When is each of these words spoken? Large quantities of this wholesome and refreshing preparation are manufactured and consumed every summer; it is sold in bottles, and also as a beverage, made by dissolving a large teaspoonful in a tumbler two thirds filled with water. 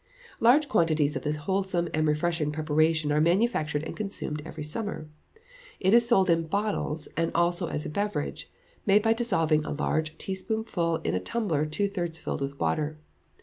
Large 0.39 0.67
quantities 0.67 1.15
of 1.15 1.21
this 1.21 1.35
wholesome 1.45 1.87
and 1.93 2.07
refreshing 2.07 2.51
preparation 2.51 3.11
are 3.11 3.21
manufactured 3.21 3.83
and 3.83 3.95
consumed 3.95 4.41
every 4.43 4.63
summer; 4.63 5.07
it 5.79 5.93
is 5.93 6.07
sold 6.07 6.27
in 6.27 6.47
bottles, 6.47 7.07
and 7.15 7.29
also 7.35 7.67
as 7.67 7.85
a 7.85 7.89
beverage, 7.91 8.49
made 8.83 9.03
by 9.03 9.13
dissolving 9.13 9.63
a 9.63 9.69
large 9.73 10.17
teaspoonful 10.17 10.95
in 11.03 11.13
a 11.13 11.19
tumbler 11.19 11.67
two 11.67 11.87
thirds 11.87 12.17
filled 12.17 12.41
with 12.41 12.59
water. 12.59 12.97